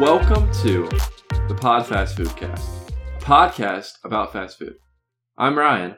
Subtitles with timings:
[0.00, 0.88] Welcome to
[1.48, 4.76] the Pod Fast Food Cast, a podcast about fast food.
[5.36, 5.96] I'm Ryan,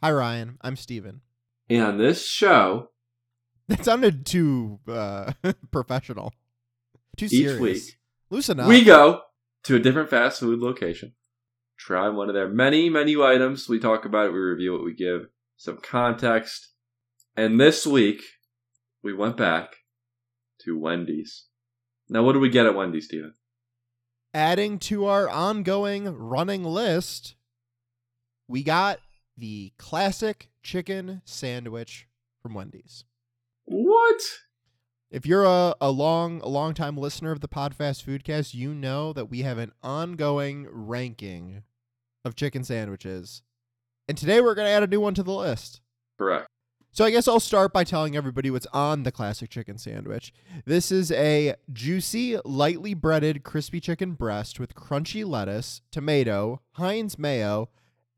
[0.00, 0.56] Hi, Ryan.
[0.60, 1.22] I'm Steven.
[1.68, 2.90] and on this show,
[3.68, 5.32] That sounded too uh,
[5.72, 6.32] professional.
[7.16, 7.60] Too each serious.
[7.60, 7.82] week,
[8.30, 8.68] Loosen up.
[8.68, 9.22] we go
[9.64, 11.14] to a different fast food location,
[11.76, 13.68] try one of their many menu items.
[13.68, 15.26] We talk about it, we review it, we give
[15.56, 16.68] some context.
[17.36, 18.22] And this week,
[19.02, 19.74] we went back
[20.62, 21.46] to Wendy's.
[22.08, 23.34] Now, what do we get at Wendy's, Steven?
[24.32, 27.34] Adding to our ongoing running list,
[28.46, 29.00] we got
[29.36, 32.06] the classic chicken sandwich
[32.42, 33.04] from Wendy's.
[33.64, 34.20] What?
[35.10, 39.12] If you're a, a long a long time listener of the Podfast Foodcast, you know
[39.12, 41.62] that we have an ongoing ranking
[42.24, 43.42] of chicken sandwiches.
[44.06, 45.80] And today we're gonna add a new one to the list.
[46.18, 46.48] Correct.
[46.90, 50.32] So I guess I'll start by telling everybody what's on the classic chicken sandwich.
[50.64, 57.68] This is a juicy, lightly breaded crispy chicken breast with crunchy lettuce, tomato, Heinz mayo,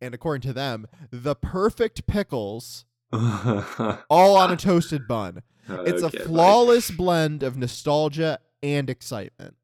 [0.00, 5.42] and according to them, the perfect pickles all on a toasted bun.
[5.68, 6.24] Oh, it's Okay, a buddy.
[6.24, 9.56] flawless blend of nostalgia and excitement.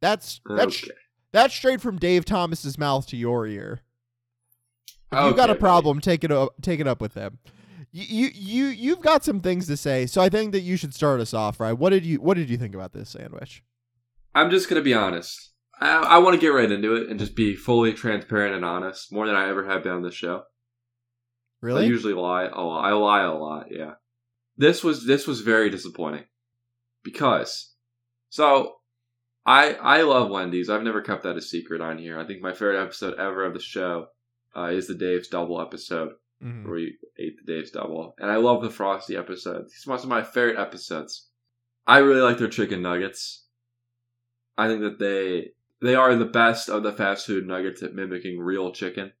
[0.00, 0.92] That's that's Okay.
[1.32, 3.80] that's straight from Dave Thomas's mouth to your ear.
[5.12, 5.58] If you got Okay, a buddy.
[5.60, 7.38] problem, take it up, take it up with him.
[7.96, 10.92] You, you you you've got some things to say, so I think that you should
[10.92, 11.72] start us off, right?
[11.72, 13.64] What did you what did you think about this sandwich?
[14.34, 15.52] I'm just gonna be honest.
[15.80, 19.10] I, I want to get right into it and just be fully transparent and honest,
[19.10, 20.42] more than I ever have been on this show.
[21.62, 21.84] Really?
[21.84, 22.50] I usually lie.
[22.52, 23.68] Oh, I lie a lot.
[23.70, 23.92] Yeah.
[24.58, 26.24] This was this was very disappointing
[27.02, 27.72] because
[28.28, 28.74] so
[29.46, 30.68] I I love Wendy's.
[30.68, 32.18] I've never kept that a secret on here.
[32.18, 34.08] I think my favorite episode ever of the show
[34.54, 36.10] uh, is the Dave's Double episode
[36.42, 36.64] Mhm.
[36.64, 39.64] where we ate the Dave's Double, and I love the Frosty episode.
[39.66, 41.30] These are some of my favorite episodes.
[41.86, 43.46] I really like their chicken nuggets.
[44.58, 48.38] I think that they they are the best of the fast food nuggets at mimicking
[48.40, 49.12] real chicken,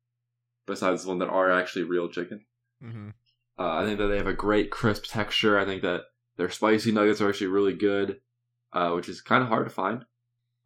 [0.66, 2.44] besides the one that are actually real chicken.
[2.82, 3.12] Mhm.
[3.58, 5.58] Uh, I think that they have a great crisp texture.
[5.58, 6.04] I think that
[6.36, 8.20] their spicy nuggets are actually really good,
[8.72, 10.04] uh, which is kind of hard to find.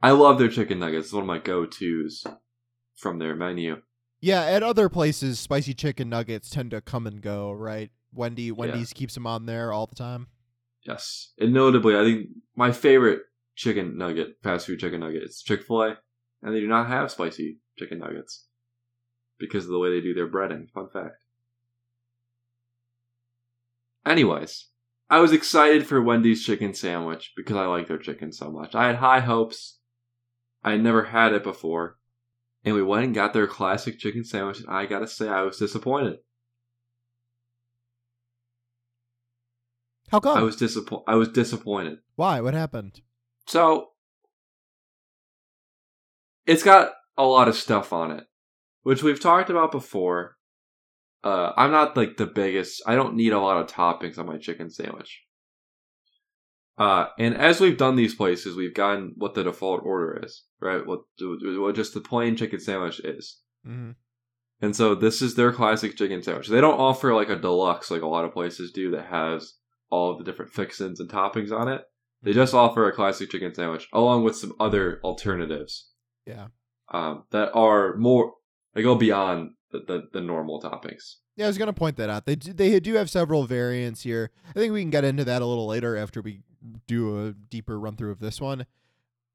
[0.03, 1.07] I love their chicken nuggets.
[1.07, 2.25] It's one of my go tos
[2.97, 3.83] from their menu.
[4.21, 7.91] Yeah, at other places, spicy chicken nuggets tend to come and go, right?
[8.13, 10.27] Wendy Wendy's keeps them on there all the time.
[10.87, 11.33] Yes.
[11.39, 13.21] And notably, I think my favorite
[13.55, 15.99] chicken nugget, fast food chicken nugget, is Chick fil A.
[16.43, 18.47] And they do not have spicy chicken nuggets
[19.39, 20.71] because of the way they do their breading.
[20.71, 21.17] Fun fact.
[24.07, 24.69] Anyways,
[25.11, 28.75] I was excited for Wendy's chicken sandwich because I like their chicken so much.
[28.75, 29.79] I had high hopes.
[30.65, 31.99] I had never had it before.
[32.65, 35.59] And we went and got their classic chicken sandwich, and I gotta say, I was
[35.59, 36.19] disappointed.
[40.11, 40.37] How come?
[40.37, 41.05] I was disappointed.
[41.07, 41.99] I was disappointed.
[42.17, 42.41] Why?
[42.41, 43.01] What happened?
[43.47, 43.91] So
[46.47, 48.25] it's got a lot of stuff on it,
[48.83, 50.37] which we've talked about before.
[51.23, 52.83] Uh, I'm not like the biggest.
[52.87, 55.23] I don't need a lot of toppings on my chicken sandwich.
[56.79, 60.87] Uh, and as we've done these places, we've gotten what the default order is, right?
[60.87, 63.41] What, what just the plain chicken sandwich is.
[63.67, 63.91] Mm-hmm.
[64.63, 66.49] And so this is their classic chicken sandwich.
[66.49, 69.55] They don't offer like a deluxe like a lot of places do that has
[69.91, 71.83] all of the different fixins and toppings on it.
[72.23, 75.89] They just offer a classic chicken sandwich along with some other alternatives
[76.27, 76.49] Yeah.
[76.93, 78.35] um, that are more
[78.75, 81.17] they go beyond the, the, the normal toppings.
[81.37, 82.27] Yeah, I was gonna point that out.
[82.27, 84.31] They do, they do have several variants here.
[84.49, 86.41] I think we can get into that a little later after we
[86.87, 88.67] do a deeper run through of this one.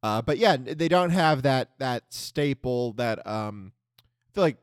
[0.03, 4.57] Uh, but yeah, they don't have that that staple that um, I feel like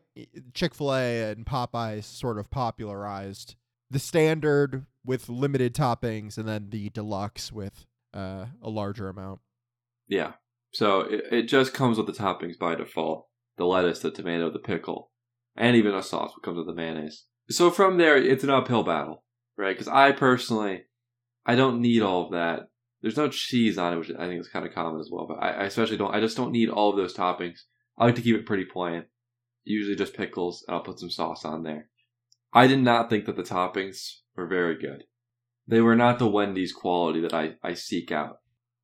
[0.54, 3.56] Chick Fil A and Popeyes sort of popularized
[3.90, 9.40] the standard with limited toppings, and then the deluxe with uh, a larger amount.
[10.06, 10.34] Yeah.
[10.72, 13.26] So it, it just comes with the toppings by default.
[13.56, 15.10] The lettuce, the tomato, the pickle,
[15.56, 17.26] and even a sauce that comes with the mayonnaise.
[17.50, 19.24] So from there, it's an uphill battle,
[19.56, 19.76] right?
[19.76, 20.84] Because I personally,
[21.44, 22.68] I don't need all of that.
[23.02, 25.26] There's no cheese on it, which I think is kind of common as well.
[25.26, 26.14] But I, I especially don't.
[26.14, 27.60] I just don't need all of those toppings.
[27.98, 29.04] I like to keep it pretty plain.
[29.64, 31.88] Usually just pickles, and I'll put some sauce on there.
[32.52, 35.04] I did not think that the toppings were very good.
[35.66, 38.38] They were not the Wendy's quality that I, I seek out.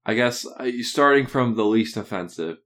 [0.07, 2.59] I guess uh, starting from the least offensive,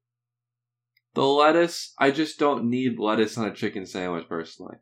[1.14, 1.94] the lettuce.
[1.98, 4.76] I just don't need lettuce on a chicken sandwich personally.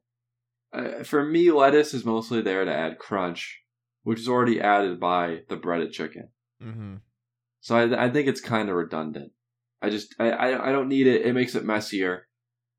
[0.73, 3.63] Uh, for me, lettuce is mostly there to add crunch,
[4.03, 6.29] which is already added by the breaded chicken.
[6.63, 6.97] Mm-hmm.
[7.61, 9.33] So I, I think it's kind of redundant.
[9.83, 11.27] I just I, I I don't need it.
[11.27, 12.29] It makes it messier.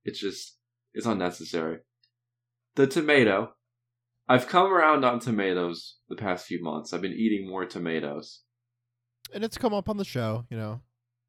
[0.03, 0.57] It's just
[0.93, 1.79] it's unnecessary.
[2.75, 3.53] The tomato.
[4.29, 6.93] I've come around on tomatoes the past few months.
[6.93, 8.43] I've been eating more tomatoes.
[9.33, 10.81] And it's come up on the show, you know.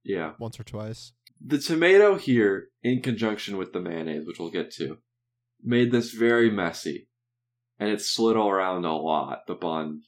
[0.04, 0.32] Yeah.
[0.38, 1.12] once or twice.
[1.44, 4.98] The tomato here, in conjunction with the mayonnaise, which we'll get to,
[5.62, 7.08] made this very messy.
[7.78, 10.02] And it slid all around a lot, the bun.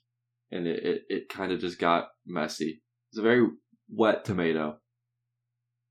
[0.50, 2.82] And it, it, it kind of just got messy.
[3.10, 3.46] It's a very
[3.90, 4.78] wet tomato.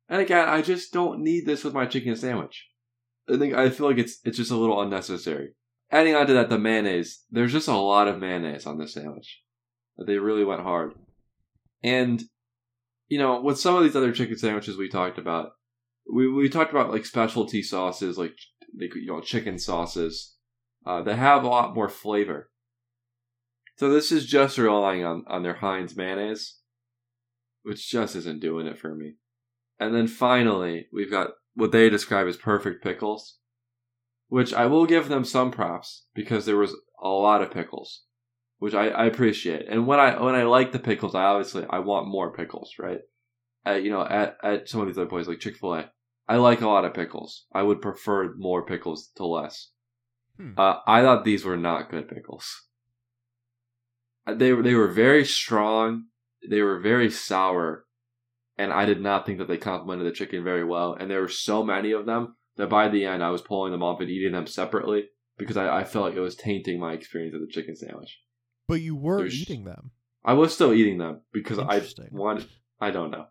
[0.07, 2.69] And again, I just don't need this with my chicken sandwich.
[3.30, 5.56] I think I feel like it's it's just a little unnecessary.
[5.92, 7.24] Adding on to that, the mayonnaise.
[7.31, 9.42] There's just a lot of mayonnaise on this sandwich.
[10.06, 10.94] They really went hard.
[11.84, 12.24] And
[13.07, 15.51] you know, with some of these other chicken sandwiches we talked about,
[16.11, 18.35] we we talked about like specialty sauces, like
[18.77, 20.35] they you know chicken sauces
[20.85, 22.50] uh, that have a lot more flavor.
[23.77, 26.59] So this is just relying on on their Heinz mayonnaise,
[27.63, 29.15] which just isn't doing it for me.
[29.79, 33.38] And then finally, we've got what they describe as perfect pickles,
[34.27, 38.03] which I will give them some props because there was a lot of pickles,
[38.63, 39.65] which I, I appreciate.
[39.68, 43.00] And when I when I like the pickles, I obviously I want more pickles, right?
[43.65, 45.92] At, you know, at at some of these other places like Chick Fil A,
[46.30, 47.45] I like a lot of pickles.
[47.54, 49.71] I would prefer more pickles to less.
[50.38, 50.51] Hmm.
[50.57, 52.48] Uh, I thought these were not good pickles.
[54.25, 56.06] Uh, They were they were very strong.
[56.50, 57.83] They were very sour,
[58.57, 60.94] and I did not think that they complemented the chicken very well.
[60.98, 63.83] And there were so many of them that by the end I was pulling them
[63.83, 67.36] off and eating them separately because I, I felt like it was tainting my experience
[67.36, 68.22] of the chicken sandwich.
[68.68, 69.92] But you were There's- eating them.
[70.25, 71.81] I was still eating them because I
[72.12, 72.48] wanted.
[72.80, 73.25] I don't know.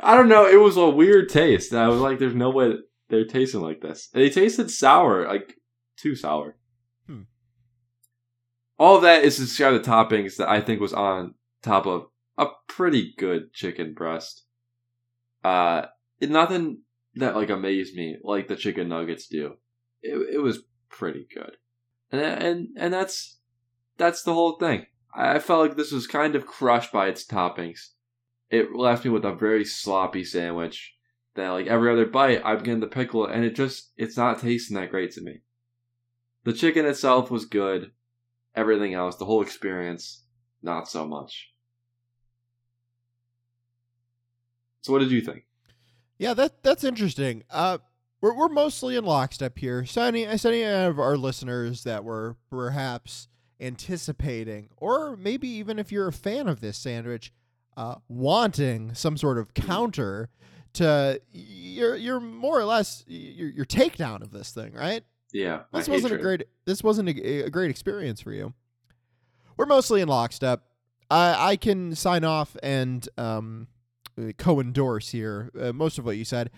[0.00, 0.46] I don't know.
[0.46, 1.74] It was a weird taste.
[1.74, 2.74] I was like, "There's no way
[3.08, 5.54] they're tasting like this." They tasted sour, like
[5.98, 6.56] too sour.
[7.06, 7.22] Hmm.
[8.78, 12.06] All that is to describe the toppings that I think was on top of
[12.38, 14.44] a pretty good chicken breast.
[15.44, 15.86] Uh,
[16.20, 16.82] it, nothing
[17.16, 19.54] that like amazed me like the chicken nuggets do.
[20.02, 21.56] It, it was pretty good,
[22.12, 23.37] and and and that's
[23.98, 24.86] that's the whole thing.
[25.14, 27.88] I felt like this was kind of crushed by its toppings.
[28.50, 30.94] It left me with a very sloppy sandwich
[31.34, 34.76] that like every other bite I'm getting the pickle and it just it's not tasting
[34.76, 35.40] that great to me.
[36.44, 37.92] The chicken itself was good.
[38.54, 40.24] Everything else, the whole experience,
[40.62, 41.52] not so much.
[44.80, 45.44] So what did you think?
[46.16, 47.44] Yeah, that that's interesting.
[47.50, 47.78] Uh,
[48.20, 49.84] we're we're mostly in lockstep here.
[49.84, 53.28] So any so any of our listeners that were perhaps
[53.60, 57.32] anticipating, or maybe even if you're a fan of this sandwich,
[57.76, 60.28] uh, wanting some sort of counter
[60.74, 65.04] to your your more or less your your takedown of this thing, right?
[65.32, 66.44] Yeah, This wasn't a great.
[66.64, 68.54] This wasn't a, a great experience for you.
[69.56, 70.62] We're mostly in lockstep.
[71.10, 73.68] I I can sign off and um,
[74.18, 76.50] uh, co-endorse here uh, most of what you said.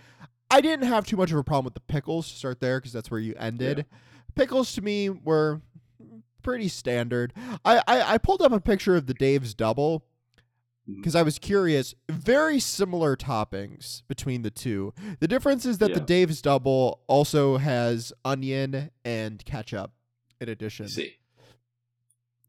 [0.50, 2.92] I didn't have too much of a problem with the pickles to start there because
[2.92, 3.86] that's where you ended.
[4.34, 5.60] Pickles to me were
[6.40, 7.32] pretty standard.
[7.64, 10.04] I, I I pulled up a picture of the Dave's double
[10.88, 10.96] mm.
[10.96, 11.94] because I was curious.
[12.08, 14.92] Very similar toppings between the two.
[15.20, 19.92] The difference is that the Dave's double also has onion and ketchup
[20.40, 21.16] in addition See,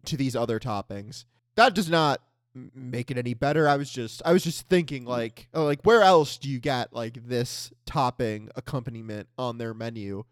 [0.05, 1.25] to these other toppings.
[1.55, 2.21] That does not
[2.53, 3.67] make it any better.
[3.67, 5.09] I was just I was just thinking mm.
[5.09, 10.23] like oh, like where else do you get like this topping accompaniment on their menu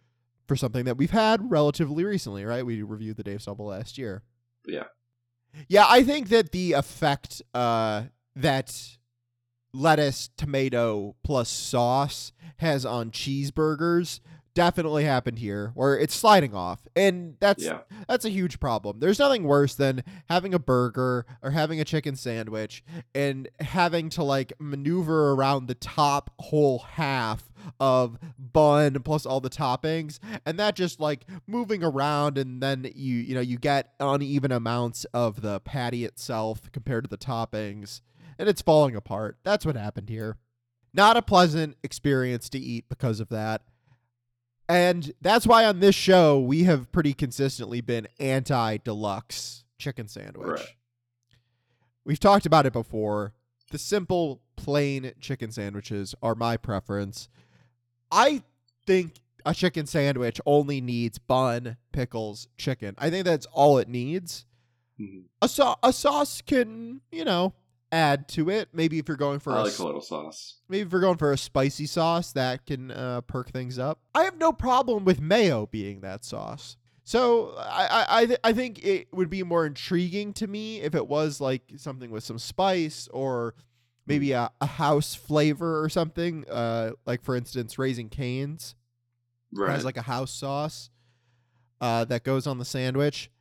[0.49, 2.65] for something that we've had relatively recently, right?
[2.65, 4.23] We reviewed the Dave's double last year.
[4.65, 4.85] yeah,
[5.69, 8.97] Yeah, I think that the effect uh, that
[9.71, 14.19] lettuce, tomato plus sauce has on cheeseburgers
[14.59, 18.99] definitely happened here, where it's sliding off, and that's yeah, that's a huge problem.
[18.99, 22.83] There's nothing worse than having a burger or having a chicken sandwich
[23.15, 29.49] and having to like maneuver around the top whole half of bun plus all the
[29.49, 34.51] toppings and that just like moving around and then you you know you get uneven
[34.51, 38.01] amounts of the patty itself compared to the toppings
[38.37, 39.37] and it's falling apart.
[39.43, 40.37] That's what happened here.
[40.93, 43.61] Not a pleasant experience to eat because of that.
[44.69, 50.47] And that's why on this show we have pretty consistently been anti deluxe chicken sandwich.
[50.59, 50.67] Right.
[52.05, 53.33] We've talked about it before.
[53.71, 57.29] The simple, plain chicken sandwiches are my preference.
[58.11, 58.43] I
[58.85, 62.95] think a chicken sandwich only needs bun, pickles, chicken.
[62.97, 64.45] I think that's all it needs.
[64.99, 65.23] Mhm.
[65.41, 67.53] A, sau- a sauce can, you know,
[67.91, 68.69] add to it.
[68.73, 70.57] Maybe if you're going for I a like a little sauce.
[70.67, 73.99] Maybe if we're going for a spicy sauce, that can uh, perk things up.
[74.13, 76.77] I have no problem with mayo being that sauce.
[77.03, 80.93] So I I I, th- I think it would be more intriguing to me if
[80.93, 83.55] it was like something with some spice or
[84.05, 86.45] maybe a, a house flavor or something.
[86.49, 88.75] Uh, like for instance, Raising Cane's
[89.51, 89.71] Right.
[89.71, 90.91] has like a house sauce
[91.81, 93.31] uh, that goes on the sandwich.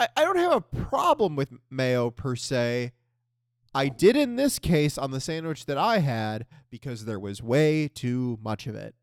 [0.00, 2.92] I, I don't have a problem with mayo per se.
[3.76, 7.88] I did in this case on the sandwich that I had because there was way
[7.88, 8.94] too much of it.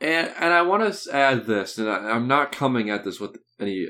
[0.00, 3.36] And and I want to add this, and I, I'm not coming at this with
[3.60, 3.88] any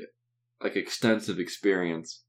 [0.61, 2.23] like extensive experience.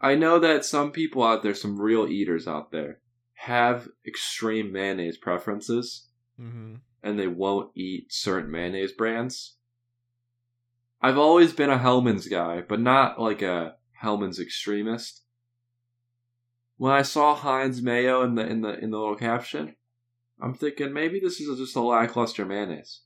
[0.00, 3.00] I know that some people out there, some real eaters out there,
[3.34, 6.08] have extreme mayonnaise preferences,
[6.40, 6.74] Mm-hmm.
[7.02, 9.56] and they won't eat certain mayonnaise brands.
[11.00, 15.22] I've always been a Hellmann's guy, but not like a Hellmann's extremist.
[16.78, 19.76] When I saw Heinz mayo in the in the in the little caption,
[20.40, 23.00] I'm thinking maybe this is just a lackluster mayonnaise.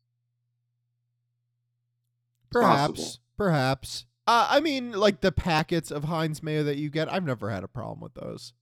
[2.51, 3.23] Perhaps, possible.
[3.37, 4.05] perhaps.
[4.27, 7.65] Uh, I mean, like the packets of Heinz mayo that you get, I've never had
[7.65, 8.53] a problem with those.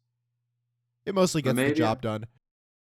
[1.06, 2.26] It mostly gets the job done.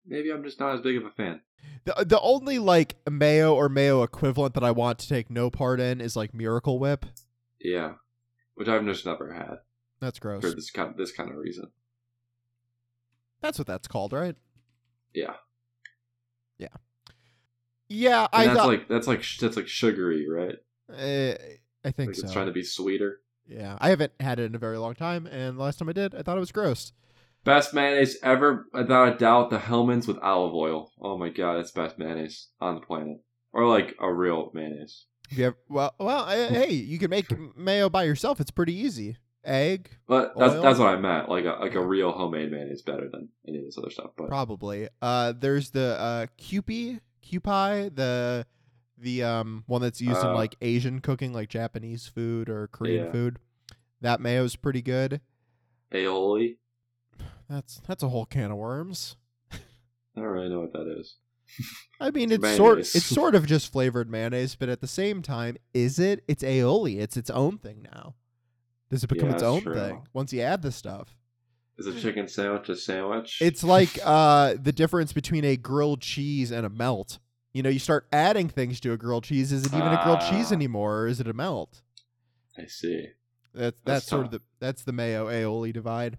[0.07, 1.41] Maybe I'm just not as big of a fan.
[1.85, 5.81] The the only like mayo or mayo equivalent that I want to take no part
[5.81, 7.07] in is like Miracle Whip.
[7.59, 7.95] Yeah,
[8.55, 9.59] which I've just never had
[10.01, 10.43] That's gross.
[10.43, 11.71] for this kind this kind of reason.
[13.41, 14.37] That's what that's called, right?
[15.15, 15.35] Yeah,
[17.89, 18.69] Yeah, and I that's thought.
[18.69, 20.55] like that's like that's like sugary, right?
[20.93, 21.35] uh,
[21.85, 22.23] I think Like so.
[22.25, 23.21] it's trying to be sweeter.
[23.49, 25.93] yeah, I haven't had it in a very long time, and the last time I
[25.93, 26.93] did, I thought it was gross.
[27.43, 29.51] Best mayonnaise ever, without a doubt.
[29.51, 30.93] The Hellmann's with olive oil.
[31.01, 33.19] Oh my god, it's best mayonnaise on the planet,
[33.53, 35.07] or like a real mayonnaise.
[35.37, 38.41] Have, well, well, uh, hey, you can make mayo by yourself.
[38.41, 39.17] It's pretty easy.
[39.45, 40.63] Egg, But that's Oil?
[40.63, 41.29] that's what I meant.
[41.29, 44.11] Like a like a real homemade mayonnaise is better than any of this other stuff.
[44.17, 44.89] But probably.
[45.01, 48.47] Uh, there's the uh Kewpie, Kewpie, the
[48.99, 53.05] the um one that's used in Uh, like Asian cooking, like Japanese food or Korean
[53.07, 53.13] Yeah.
[53.13, 53.39] food.
[54.03, 55.21] That mayo's pretty good.
[55.93, 56.57] aioli,
[57.49, 59.17] That's that's a whole can of worms.
[59.53, 59.59] I
[60.17, 61.17] don't really know what that is.
[62.01, 65.57] I mean, it's sort it's sort of just flavored mayonnaise, but at the same time,
[65.75, 66.23] is it?
[66.29, 66.99] It's aioli.
[67.01, 68.15] It's its own thing now.
[68.91, 69.75] Does it become Yeah, its own true.
[69.75, 71.15] thing once you add the stuff?
[71.79, 73.41] Is a chicken sandwich a sandwich?
[73.41, 77.19] It's like uh, the difference between a grilled cheese and a melt.
[77.55, 79.51] You know, you start adding things to a grilled cheese.
[79.51, 80.55] Is it even a grilled cheese Ah.
[80.55, 81.83] anymore, or is it a melt?
[82.59, 83.09] I see.
[83.55, 86.19] That's that's, That's sort of the that's the mayo aioli divide.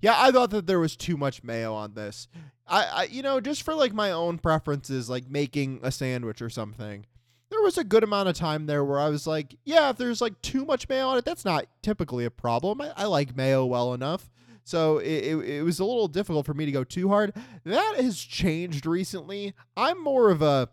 [0.00, 2.28] Yeah, I thought that there was too much mayo on this.
[2.66, 6.50] I, I you know, just for like my own preferences, like making a sandwich or
[6.50, 7.06] something.
[7.54, 10.20] There was a good amount of time there where I was like, yeah, if there's
[10.20, 12.80] like too much mayo on it, that's not typically a problem.
[12.80, 14.28] I, I like mayo well enough.
[14.64, 17.32] So it, it, it was a little difficult for me to go too hard.
[17.64, 19.54] That has changed recently.
[19.76, 20.68] I'm more of a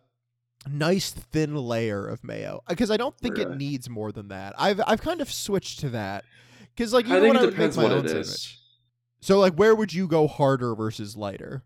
[0.68, 4.56] nice thin layer of mayo uh, because I don't think it needs more than that.
[4.58, 6.24] I've I've kind of switched to that
[6.76, 8.60] because like I even think it I make depends my what own it sandwich.
[9.20, 11.64] So like where would you go harder versus lighter?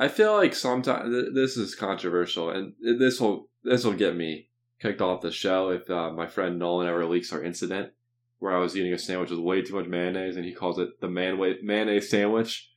[0.00, 4.16] I feel like sometimes th- this is controversial, and uh, this will this will get
[4.16, 4.48] me
[4.80, 7.92] kicked off the show if uh, my friend Nolan ever leaks our incident
[8.38, 11.00] where I was eating a sandwich with way too much mayonnaise, and he calls it
[11.00, 12.70] the man mayonnaise sandwich,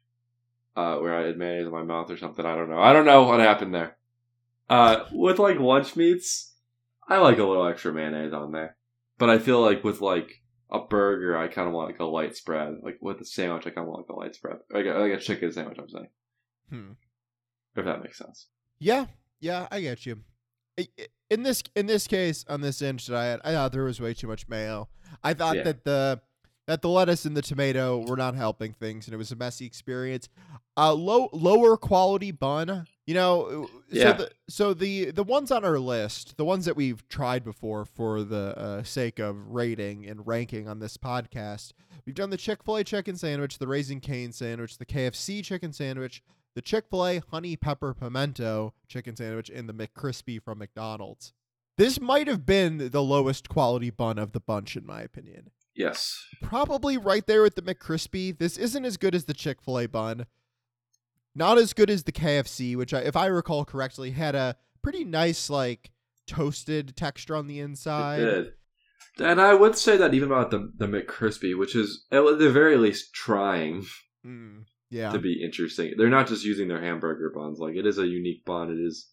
[0.75, 2.43] uh, where I had mayonnaise in my mouth or something.
[2.45, 2.79] I don't know.
[2.79, 3.97] I don't know what happened there.
[4.69, 6.55] Uh, with like lunch meats,
[7.07, 8.75] I like a little extra mayonnaise on there,
[9.19, 12.35] but I feel like with like a burger, I kind of want like a light
[12.35, 12.77] spread.
[12.81, 15.13] Like with a sandwich, I kind of want like a light spread, like a, like
[15.13, 15.77] a chicken sandwich.
[15.77, 16.07] I'm saying,
[16.71, 16.91] Hmm.
[17.75, 18.47] if that makes sense.
[18.79, 19.05] Yeah,
[19.39, 20.21] yeah, I get you.
[21.29, 24.01] In this in this case, on this inch that I had, I thought there was
[24.01, 24.89] way too much mayo.
[25.23, 25.63] I thought Yeah.
[25.63, 26.21] that the
[26.67, 29.65] that the lettuce and the tomato were not helping things, and it was a messy
[29.65, 30.29] experience.
[30.77, 32.85] Uh, low lower quality bun.
[33.07, 34.17] You know, Yeah.
[34.17, 37.85] so the so the the ones on our list, the ones that we've tried before
[37.85, 41.71] for the uh, sake of rating and ranking on this podcast,
[42.05, 45.73] we've done the Chick Fil A chicken sandwich, the Raising Cane sandwich, the KFC chicken
[45.73, 46.21] sandwich,
[46.55, 51.33] the Chick fil A honey pepper pimento chicken sandwich, and the McCrispy from McDonald's.
[51.77, 55.51] This might have been the lowest quality bun of the bunch, in my opinion.
[55.73, 56.25] Yes.
[56.41, 58.37] Probably right there with the McCrispy.
[58.37, 60.25] This isn't as good as the Chick fil A bun.
[61.33, 65.05] Not as good as the KFC, which, I, if I recall correctly, had a pretty
[65.05, 65.91] nice, like,
[66.27, 68.19] toasted texture on the inside.
[68.19, 68.53] It did.
[69.19, 72.77] And I would say that even about the the McCrispy, which is at the very
[72.77, 73.85] least trying
[74.25, 75.11] Mm, yeah.
[75.11, 75.93] to be interesting.
[75.97, 78.69] They're not just using their hamburger buns; like it is a unique bun.
[78.69, 79.09] It is,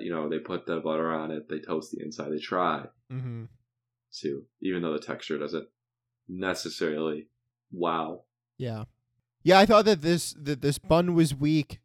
[0.00, 3.44] you know, they put the butter on it, they toast the inside, they try mm-hmm.
[4.20, 5.68] to, even though the texture doesn't
[6.28, 7.26] necessarily
[7.72, 8.22] wow.
[8.56, 8.84] Yeah.
[9.42, 11.80] Yeah, I thought that this that this bun was weak.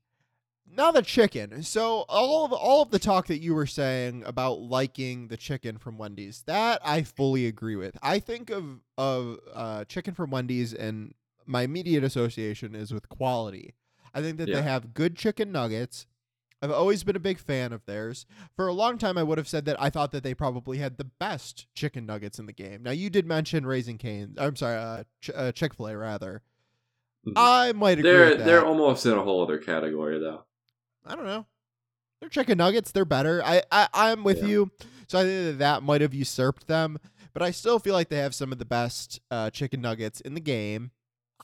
[0.75, 1.61] Now the chicken.
[1.63, 5.77] So all of all of the talk that you were saying about liking the chicken
[5.77, 7.97] from Wendy's, that I fully agree with.
[8.01, 11.13] I think of of uh, chicken from Wendy's and
[11.45, 13.75] my immediate association is with quality.
[14.13, 14.55] I think that Yeah.
[14.55, 16.05] they have good chicken nuggets.
[16.61, 18.25] I've always been a big fan of theirs.
[18.55, 20.97] For a long time, I would have said that I thought that they probably had
[20.97, 22.83] the best chicken nuggets in the game.
[22.83, 24.37] Now, you did mention Raising Cane's.
[24.37, 26.41] I'm sorry, uh, Ch- uh, Chick Fil A rather.
[27.35, 28.11] I might agree.
[28.11, 28.45] They're with that.
[28.45, 30.43] they're almost in a whole other category though.
[31.05, 31.45] I don't know.
[32.19, 32.91] They're chicken nuggets.
[32.91, 33.41] They're better.
[33.43, 34.47] I, I I'm with Yeah.
[34.47, 34.71] you.
[35.07, 36.97] So I think that that might have usurped them,
[37.33, 40.33] but I still feel like they have some of the best uh, chicken nuggets in
[40.33, 40.91] the game.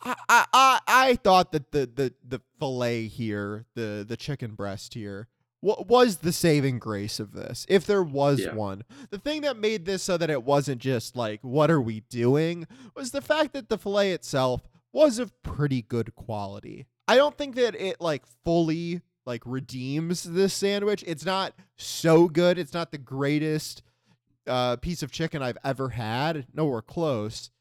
[0.01, 4.94] I, I I I thought that the the the fillet here, the the chicken breast
[4.94, 5.27] here,
[5.62, 8.53] wa- was the saving grace of this, if there was Yeah.
[8.53, 8.84] one.
[9.10, 12.68] The thing that made this so that it wasn't just like, what are we doing,
[12.96, 16.88] was the fact that the fillet itself was of pretty good quality.
[17.08, 21.03] I don't think that it like fully like redeems this sandwich.
[21.06, 22.58] It's not so good.
[22.58, 23.84] It's not the greatest
[24.48, 26.48] uh, piece of chicken I've ever had.
[26.53, 27.51] Nowhere close.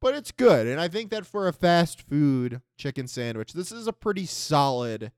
[0.00, 0.66] But it's good.
[0.66, 5.10] And I think that for a fast food chicken sandwich, this is a pretty solid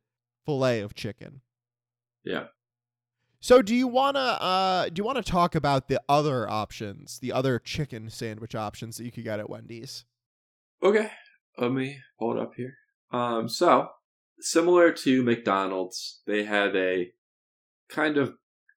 [0.46, 1.42] fillet of chicken.
[2.24, 2.44] Yeah.
[3.40, 7.58] So do you wanna uh do you wanna talk about the other options, the other
[7.58, 10.04] chicken sandwich options that you could get at Wendy's?
[10.82, 11.10] Okay,
[11.58, 12.74] let me hold up here.
[13.12, 13.88] Um, so
[14.40, 17.12] similar to McDonald's, they have a
[17.90, 18.34] kind of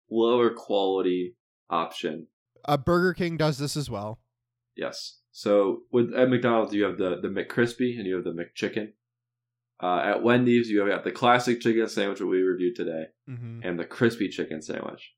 [0.10, 1.36] lower quality
[1.70, 2.28] option.
[2.66, 4.20] Uh, Burger King does this as well.
[4.76, 5.20] Yes.
[5.36, 8.94] So with at McDonald's, you have the the McCrispy and you have the McChicken.
[9.82, 13.62] Uh, at Wendy's, you have got the classic chicken sandwich that we reviewed today, Mm-hmm.
[13.64, 15.12] and the crispy chicken sandwich,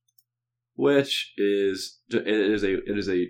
[0.76, 3.28] which is it is a it is a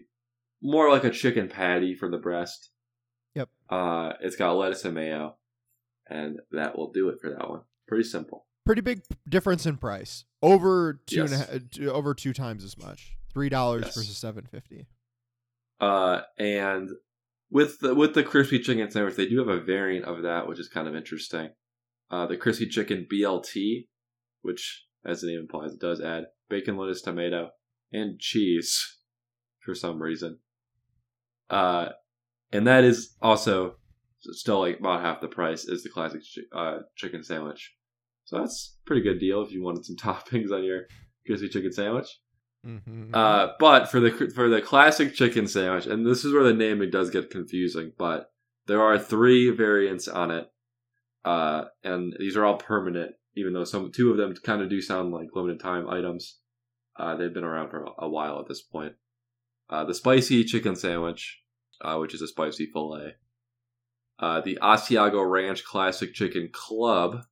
[0.62, 2.70] more like a chicken patty for the breast.
[3.34, 3.50] Yep.
[3.70, 5.36] Uh, it's got lettuce and mayo,
[6.08, 7.62] and that will do it for that one.
[7.88, 8.46] Pretty simple.
[8.66, 10.24] Pretty big difference in price.
[10.42, 11.50] Over two and a Yes.
[11.52, 13.18] ha- two- over two times as much.
[13.34, 13.96] Three dollars Yes.
[13.96, 14.88] versus seven fifty.
[15.80, 16.90] Uh, and
[17.50, 20.60] with the with the crispy chicken sandwich, they do have a variant of that, which
[20.60, 21.50] is kind of interesting.
[22.10, 23.88] Uh, the crispy chicken BLT,
[24.42, 27.50] which, as the name implies, it does add bacon, lettuce, tomato,
[27.92, 28.98] and cheese
[29.60, 30.40] for some reason.
[31.50, 31.90] Uh,
[32.52, 33.76] and that is also
[34.22, 36.22] still like about half the price as the classic
[36.56, 37.74] uh, chicken sandwich.
[38.26, 40.84] So that's pretty good deal if you wanted some toppings on your
[41.26, 42.08] crispy chicken sandwich.
[42.66, 43.14] Mm-hmm.
[43.14, 46.90] Uh, but for the for the classic chicken sandwich, and this is where the naming
[46.90, 48.32] does get confusing, but
[48.68, 50.52] there are three variants on it,
[51.24, 53.16] uh, and these are all permanent.
[53.38, 56.40] Even though some two of them kind of do sound like limited time items,
[56.98, 58.94] uh, they've been around for a while at this point.
[59.70, 61.42] Uh, the spicy chicken sandwich,
[61.82, 63.16] uh, which is a spicy fillet.
[64.18, 67.24] Uh, the Asiago Ranch Classic Chicken Club,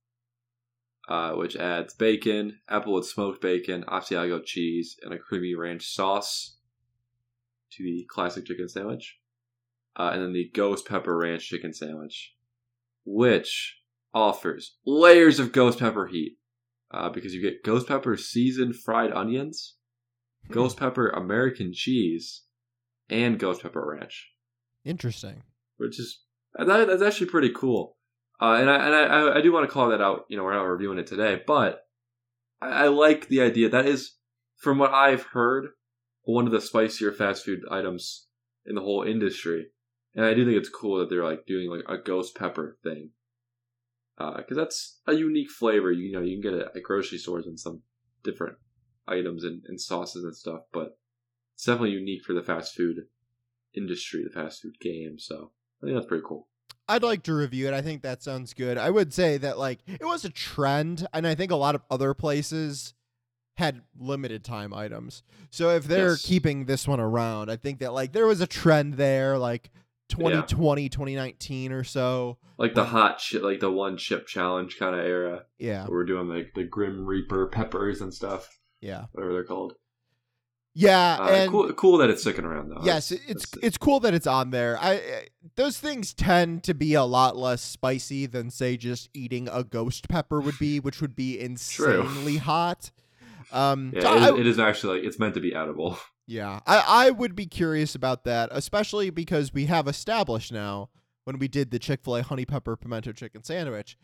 [1.08, 6.56] uh, which adds bacon, applewood smoked bacon, Asiago cheese, and a creamy ranch sauce
[7.72, 9.18] to the classic chicken sandwich.
[9.96, 12.34] Uh, and then the ghost pepper ranch chicken sandwich,
[13.04, 13.80] which
[14.12, 16.36] offers layers of ghost pepper heat
[16.90, 19.76] uh, because you get ghost pepper seasoned fried onions,
[20.46, 20.52] Hmm.
[20.52, 22.42] ghost pepper American cheese,
[23.08, 24.30] and ghost pepper ranch
[24.84, 25.42] Interesting.
[25.78, 26.20] which is
[26.54, 27.96] that, that's actually pretty cool.
[28.40, 30.24] Uh, and I and I, I do want to call that out.
[30.28, 31.86] You know, we're not reviewing it today, but
[32.60, 33.68] I, I like the idea.
[33.68, 34.16] That is,
[34.56, 35.68] from what I've heard,
[36.22, 38.26] one of the spicier fast food items
[38.66, 39.66] in the whole industry.
[40.14, 43.10] And I do think it's cool that they're like doing like a ghost pepper thing,
[44.16, 45.92] because that's a unique flavor.
[45.92, 47.82] You know, you can get it at grocery stores and some
[48.22, 48.56] different
[49.06, 50.98] items and, and sauces and stuff, but
[51.54, 53.06] it's definitely unique for the fast food
[53.76, 55.18] industry, the fast food game.
[55.18, 56.48] So I think that's pretty cool.
[56.88, 57.74] I'd like to review it.
[57.74, 58.76] I think that sounds good.
[58.78, 61.82] I would say that like it was a trend, and I think a lot of
[61.90, 62.94] other places
[63.56, 65.22] had limited time items.
[65.50, 66.26] So if they're Yes.
[66.26, 69.70] keeping this one around, I think that like there was a trend there, like
[70.08, 72.36] 2020, 2019 or so.
[72.58, 75.44] like the hot chip, like the one chip challenge kind of era.
[75.58, 79.74] Yeah, we're doing like the Grim Reaper peppers and stuff, yeah, whatever they're called.
[80.74, 81.18] Yeah.
[81.20, 82.80] Uh, and cool, cool that it's sticking around though.
[82.82, 84.76] yes, it- it's that's- it's cool that it's on there.
[84.80, 89.48] I, I those things tend to be a lot less spicy than say just eating
[89.48, 91.44] a ghost pepper would be, which would be True.
[92.00, 92.90] insanely hot.
[93.52, 95.98] Um, yeah, so it is, I- it is actually like it's meant to be edible.
[96.26, 100.88] Yeah, I, I would be curious about that, especially because we have established now
[101.24, 103.98] when we did the Chick fil A honey pepper pimento chicken sandwich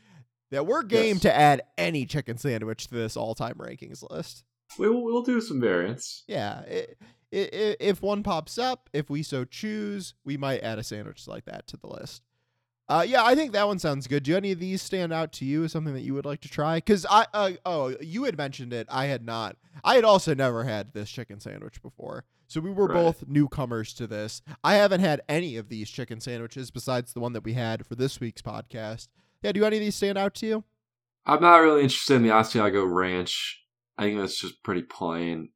[0.51, 1.23] that we're game Yes.
[1.23, 4.45] to add any chicken sandwich to this all time rankings list.
[4.79, 6.25] We will we'll do some variants.
[6.27, 6.87] Yeah, i
[7.33, 11.27] i i if one pops up, if we so choose, we might add a sandwich
[11.29, 12.23] like that to the list.
[12.89, 14.25] Uh, yeah, I think that one sounds good.
[14.25, 16.49] Do any of these stand out to you as something that you would like to
[16.49, 16.79] try?
[16.79, 18.89] Because I, uh, oh, you had mentioned it.
[18.91, 19.55] I had not.
[19.85, 22.95] I had also never had this chicken sandwich before, so we were Right.
[22.95, 24.43] both newcomers to this.
[24.65, 27.95] I haven't had any of these chicken sandwiches besides the one that we had for
[27.95, 29.07] this week's podcast.
[29.41, 30.65] Yeah, do any of these stand out to you?
[31.25, 33.60] I'm not really interested in the Asiago Ranch.
[34.01, 35.51] I think that's just pretty plain.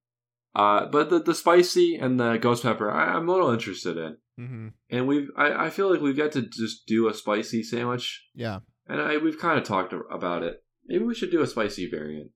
[0.55, 4.17] Uh, but the the spicy and the ghost pepper, I, I'm a little interested in.
[4.39, 4.69] Mm-hmm.
[4.91, 8.61] and we've I, I feel like we've got to just do a spicy sandwich, Yeah,
[8.89, 10.63] and I we've kind of talked about it.
[10.87, 12.33] Maybe we should do a spicy variant.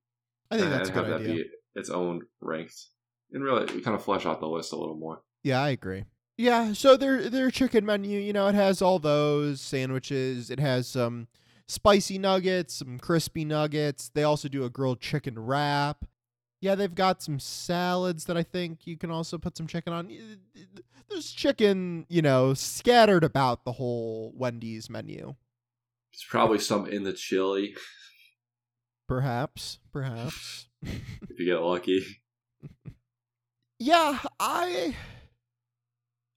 [0.49, 1.45] I think and that's a have good that idea.
[1.45, 2.77] be its own ranked,
[3.33, 5.23] and really kind of flesh out the list a little more.
[5.43, 6.05] Yeah, I agree.
[6.37, 10.51] Yeah, so their their chicken menu, you know, it has all those sandwiches.
[10.51, 11.27] It has some
[11.69, 14.11] spicy nuggets, some crispy nuggets.
[14.13, 16.05] They also do a grilled chicken wrap.
[16.61, 20.11] Yeah, they've got some salads that I think you can also put some chicken on.
[21.09, 25.37] There's chicken, you know, scattered about the whole Wendy's menu.
[26.13, 27.77] It's probably some in the chili
[29.09, 30.69] Perhaps, perhaps.
[30.83, 32.05] if you get lucky.
[33.79, 34.95] yeah, I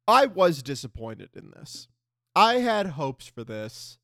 [0.07, 1.89] I was disappointed in this.
[2.33, 3.97] I had hopes for this.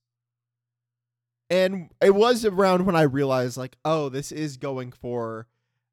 [1.49, 5.47] And it was around when I realized like, oh, this is going for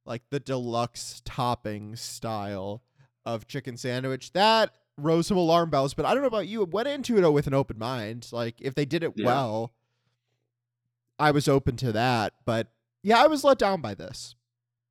[0.04, 2.82] like the deluxe topping style
[3.24, 4.32] of chicken sandwich.
[4.32, 6.62] That rose some alarm bells, but I don't know about you.
[6.62, 8.28] I went into it with an open mind.
[8.32, 9.26] Like if they did it Yeah.
[9.26, 9.72] well,
[11.18, 12.68] I was open to that, but
[13.02, 14.34] yeah, I was let down by this.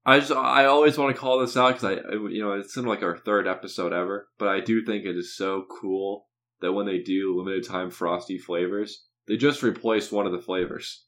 [0.05, 2.85] I just I always want to call this out because I you know it's in
[2.85, 6.27] like our third episode ever, but I do think it is so cool
[6.61, 11.05] that when they do limited time frosty flavors, they just replaced one of the flavors.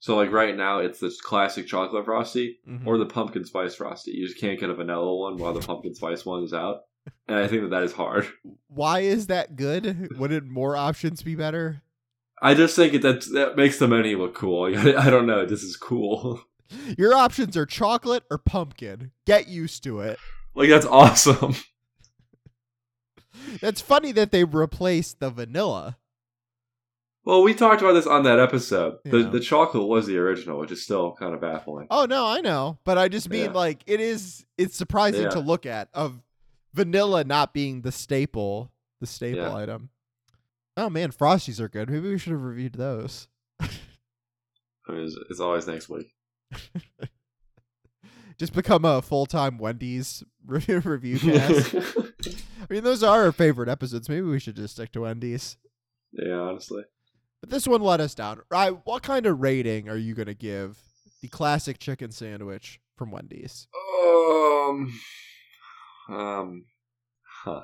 [0.00, 2.86] So like right now it's this classic chocolate frosty Mhm.
[2.86, 4.12] or the pumpkin spice frosty.
[4.12, 6.80] You just can't get a vanilla one while the pumpkin spice one is out,
[7.26, 8.28] and I think that that is hard.
[8.68, 10.16] Why is that good?
[10.18, 11.82] Wouldn't more options be better?
[12.42, 14.64] I just think that that makes the menu look cool.
[14.98, 15.46] I don't know.
[15.46, 16.42] This is cool.
[16.98, 19.12] Your options are chocolate or pumpkin.
[19.24, 20.18] Get used to it.
[20.54, 21.54] like that's awesome.
[23.60, 25.96] That's funny that they replaced the vanilla.
[27.26, 28.98] Well, we talked about this on that episode.
[29.04, 29.28] The Yeah.
[29.30, 31.88] the chocolate was the original, which is still kind of baffling.
[31.90, 33.50] Oh no, I know, but I just mean Yeah.
[33.52, 34.46] like it is.
[34.56, 35.30] It's surprising Yeah.
[35.30, 36.22] to look at of
[36.72, 39.90] vanilla not being the staple, the staple item.
[40.76, 41.90] Oh man, frosties are good.
[41.90, 43.26] Maybe we should have reviewed those.
[43.60, 46.14] I mean, it's, it's always next week.
[48.38, 51.74] Just become a full time Wendy's re- review cast.
[51.74, 54.08] I mean, those are our favorite episodes.
[54.08, 55.56] Maybe we should just stick to Wendy's.
[56.12, 56.84] yeah, honestly.
[57.46, 58.40] But this one let us down.
[58.50, 58.76] Right?
[58.84, 60.78] What kind of rating are you gonna give
[61.22, 63.68] the classic chicken sandwich from Wendy's?
[64.02, 64.92] Um,
[66.08, 66.64] um,
[67.44, 67.60] huh.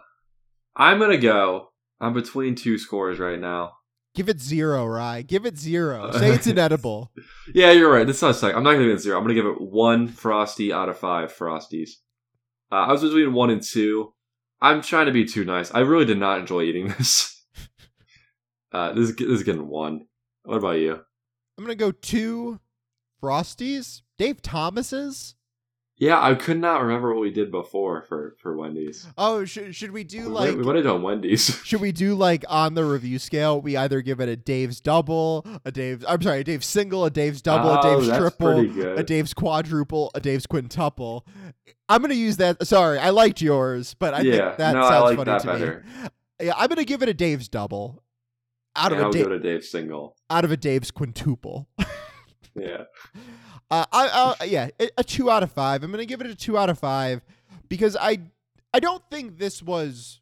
[0.77, 1.73] I'm gonna go.
[2.01, 3.73] I'm between two scores right now.
[4.15, 5.23] Give it zero, Rye.
[5.23, 6.13] Give it zero.
[6.13, 7.11] Say it's inedible.
[7.53, 8.07] Yeah, you're right.
[8.07, 8.57] This is not a.
[8.57, 9.19] I'm not gonna give it zero.
[9.19, 11.91] I'm gonna give it one frosty out of five frosties.
[12.71, 14.15] Uh, I was between one and two.
[14.61, 15.75] I'm trying to be too nice.
[15.75, 17.42] I really did not enjoy eating this.
[18.73, 20.07] Uh, this is this is getting one.
[20.45, 21.01] What about you?
[21.59, 22.61] I'm gonna go two
[23.23, 24.03] Frosties.
[24.19, 25.35] Dave Thomas's.
[25.99, 29.07] Yeah, I could not remember what we did before for for Wendy's.
[29.17, 30.57] Oh, should should we do like?
[30.57, 31.61] we might have done Wendy's.
[31.65, 33.61] Should we do like on the review scale?
[33.61, 37.11] We either give it a Dave's double, a Dave's I'm sorry, a Dave's single, a
[37.11, 41.25] Dave's double, a Oh, Dave's that's triple, a Dave's quadruple, a Dave's quintuple.
[41.89, 42.67] I'm gonna use that.
[42.67, 45.47] Sorry, I liked yours, but I yeah, think that no, sounds like funny that to
[45.47, 45.85] better.
[46.03, 46.47] me.
[46.47, 48.03] Yeah, I'm gonna give it a Dave's double
[48.77, 50.17] out Yeah, of a give da- it a Dave single.
[50.31, 51.69] out of a Dave's quintuple.
[52.55, 52.83] Yeah,
[53.71, 55.83] Uh, I, I yeah, a, a two out of five.
[55.83, 57.23] I'm gonna give it a two out of five
[57.71, 58.19] because I
[58.75, 60.21] I don't think this was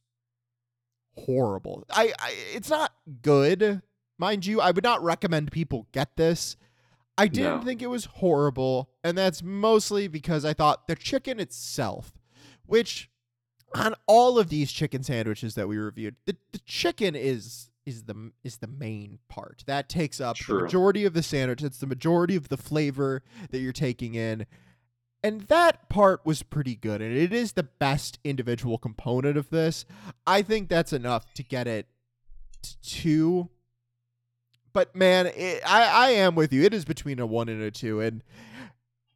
[1.16, 1.84] horrible.
[1.90, 3.82] I, I it's not good,
[4.18, 4.60] mind you.
[4.60, 6.56] I would not recommend people get this.
[7.18, 7.62] I didn't No.
[7.64, 12.12] think it was horrible, and that's mostly because I thought the chicken itself,
[12.66, 13.10] which
[13.74, 18.32] on all of these chicken sandwiches that we reviewed, the, the chicken is is the
[18.44, 21.62] is the main part that takes up the majority of the sandwich.
[21.62, 24.46] It's the majority of the flavor that you're taking in.
[25.22, 29.84] And that part was pretty good, and it is the best individual component of this.
[30.26, 31.86] I think that's enough to get it
[32.62, 33.50] to two.
[34.72, 36.62] But man, it, I I am with you.
[36.62, 38.22] It is between a one and a two, and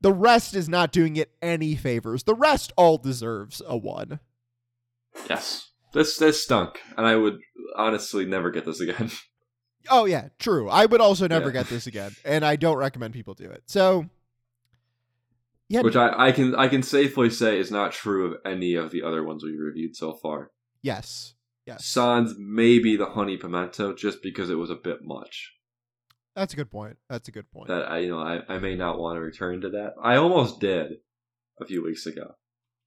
[0.00, 2.24] the rest is not doing it any favors.
[2.24, 4.20] The rest all deserves a one.
[5.30, 5.70] yes.
[5.94, 7.38] This this stunk, and I would
[7.76, 9.10] honestly never get this again.
[9.90, 10.70] Oh yeah, true.
[10.70, 11.52] I would also never Yeah.
[11.60, 13.64] get this again, and I don't recommend people do it.
[13.66, 14.06] So,
[15.68, 18.90] yeah, Which I, I can I can safely say is not true of any of
[18.92, 20.50] the other ones we reviewed so far.
[20.82, 21.34] yes,
[21.66, 25.52] yes, Sans maybe the honey pimento, just because it was a bit much.
[26.34, 26.96] that's a good point.
[27.10, 27.68] That's a good point.
[27.68, 29.94] That I you know I, I may not want to return to that.
[30.02, 30.92] I almost did
[31.60, 32.36] a few weeks ago.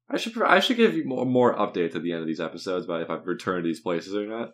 [0.09, 2.85] I should I should give you more more updates at the end of these episodes
[2.85, 4.49] about if I've returned to these places or not,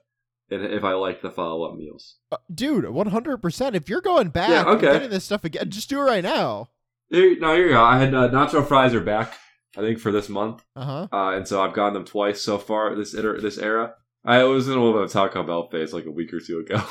[0.50, 2.18] if I like the follow up meals.
[2.32, 3.76] Uh, dude, one hundred percent.
[3.76, 4.94] If you're going back, Yeah, okay.
[4.94, 6.70] getting this stuff again, just do it right now.
[7.10, 7.84] Here, no, here you go.
[7.84, 9.34] I had uh, nacho fries are back.
[9.78, 11.08] I think for this month, Uh huh.
[11.12, 13.96] uh, and so I've gotten them twice so far this iter- this era.
[14.26, 16.40] I was in a little bit of a Taco Bell phase like a week or
[16.40, 16.82] two ago,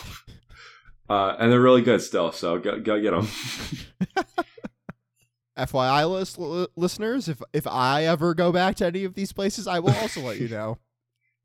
[1.09, 2.33] uh, and they're really good still.
[2.33, 3.29] So go go get them.
[5.59, 9.67] FYI, list, li- listeners, if if I ever go back to any of these places,
[9.69, 10.79] I will also let you know.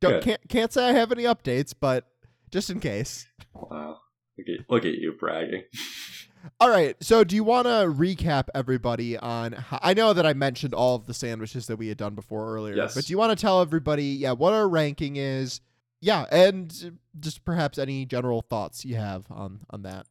[0.02, 2.06] Don't can't can't say I have any updates, but
[2.52, 3.28] just in case.
[3.54, 3.98] wow,
[4.38, 5.64] look at look at you bragging.
[6.62, 6.96] All right.
[7.04, 9.52] So, do you want to recap everybody on?
[9.54, 12.54] How, I know that I mentioned all of the sandwiches that we had done before
[12.54, 12.96] earlier, Yes.
[12.96, 15.60] but do you want to tell everybody, yeah, what our ranking is?
[16.00, 20.06] Yeah, and just perhaps any general thoughts you have on on that.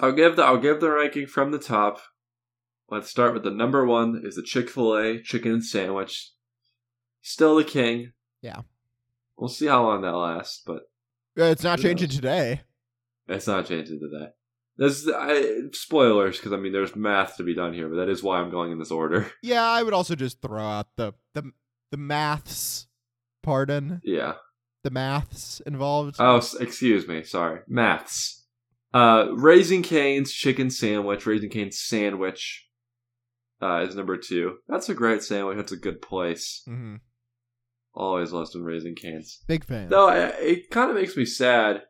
[0.00, 2.00] I'll give the I'll give the ranking from the top.
[2.90, 6.32] Let's start with the number one is the Chick Fil A chicken sandwich.
[7.22, 8.12] Still the king.
[8.42, 8.62] Yeah.
[9.36, 10.82] We'll see how long that lasts, but
[11.38, 12.16] Uh, It's not changing knows?
[12.16, 12.60] today.
[13.28, 14.28] it's not changing today.
[14.76, 18.22] This I, spoilers because I mean there's math to be done here, but that is
[18.22, 19.30] why I'm going in this order.
[19.42, 21.52] Yeah, I would also just throw out the the
[21.90, 22.86] the maths.
[23.42, 24.34] Pardon, Yeah.
[24.84, 26.16] the maths involved.
[26.18, 27.22] Oh, excuse me.
[27.24, 27.60] Sorry.
[27.68, 28.46] Maths.
[28.94, 31.26] Uh, Raising Cane's chicken sandwich.
[31.26, 32.66] Raising Cane's sandwich.
[33.62, 34.56] Uh, is number two.
[34.68, 35.56] That's a great sandwich.
[35.56, 36.62] That's a good place.
[36.68, 36.94] Mm hmm
[37.94, 39.42] Always lost in Raising Cane's.
[39.46, 39.88] Big fan.
[39.88, 41.82] Though it kind of makes me sad.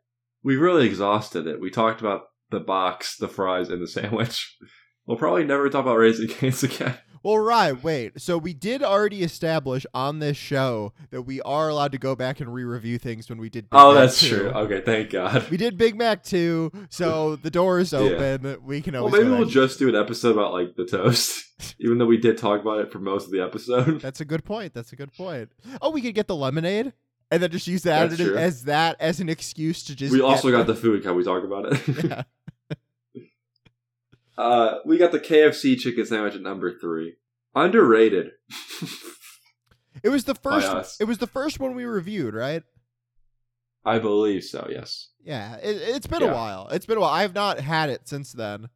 [0.42, 1.60] We really exhausted it.
[1.60, 4.56] We talked about the box, the fries, and the sandwich.
[5.06, 6.94] We'll probably never talk about Raising Cane's again.
[7.22, 7.82] Well, right.
[7.82, 8.20] Wait.
[8.20, 12.40] So we did already establish on this show that we are allowed to go back
[12.40, 13.70] and re-review things when we did.
[13.70, 14.28] Big Oh, Mac that's 2.
[14.28, 14.48] true.
[14.50, 15.48] Okay, thank God.
[15.50, 18.00] We did Big Mac 2, so the door is Yeah.
[18.00, 18.58] open.
[18.62, 21.46] We can Well, maybe we'll just do an episode about like the toast,
[21.78, 24.02] even though we did talk about it for most of the episode.
[24.02, 24.74] That's a good point.
[24.74, 25.50] That's a good point.
[25.80, 26.92] Oh, we could get the lemonade
[27.30, 30.12] and then just use that as, that as an excuse to just.
[30.12, 31.02] we also got the food.
[31.02, 32.04] Can we talk about it?
[32.04, 32.22] Yeah.
[34.36, 37.16] Uh, we got the KFC chicken sandwich at number three.
[37.54, 38.30] Underrated.
[40.02, 41.00] It was the first.
[41.00, 42.62] It was the first one we reviewed, right?
[43.84, 44.66] I believe so.
[44.70, 45.10] Yes.
[45.22, 45.56] Yeah.
[45.56, 46.30] It, it's been Yeah.
[46.30, 46.68] a while.
[46.68, 47.10] It's been a while.
[47.10, 48.68] I have not had it since then.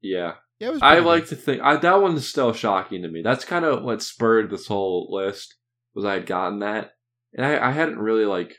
[0.00, 0.34] Yeah.
[0.58, 0.82] Yeah, it was.
[0.82, 3.22] I pretty like to think I, that one's still shocking to me.
[3.22, 5.56] That's kind of what spurred this whole list
[5.94, 6.92] was I had gotten that,
[7.32, 8.56] and I, I hadn't really like